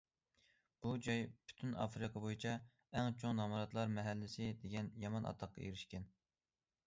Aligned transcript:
بۇ 0.83 0.93
جاي 1.07 1.25
پۈتۈن 1.49 1.75
ئافرىقا 1.83 2.23
بويىچە 2.23 2.53
ئەڭ 3.01 3.11
چوڭ 3.23 3.37
نامراتلار 3.41 3.93
مەھەللىسى 3.99 4.47
دېگەن 4.65 4.89
يامان 5.05 5.31
ئاتاققا 5.33 5.67
ئېرىشكەن. 5.67 6.09